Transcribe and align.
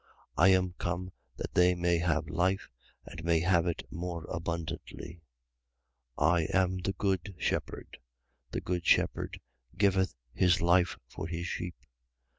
I 0.35 0.47
am 0.47 0.73
come 0.79 1.11
that 1.37 1.53
they 1.53 1.75
may 1.75 1.99
have 1.99 2.27
life 2.27 2.69
and 3.05 3.23
may 3.23 3.39
have 3.41 3.67
it 3.67 3.83
more 3.91 4.25
abundantly. 4.31 5.21
10:11. 6.17 6.31
I 6.33 6.47
am 6.59 6.79
the 6.79 6.93
good 6.93 7.35
shepherd. 7.37 7.99
The 8.49 8.61
good 8.61 8.83
shepherd 8.83 9.39
giveth 9.77 10.15
his 10.33 10.59
life 10.59 10.97
for 11.07 11.27
his 11.27 11.45
sheep. 11.45 11.75